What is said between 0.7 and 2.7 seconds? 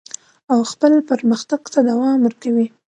خپل پرمختګ ته دوام ورکوي.